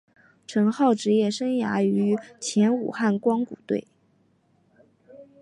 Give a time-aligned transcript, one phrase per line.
[0.47, 3.87] 陈浩职业生涯始于前武汉光谷队。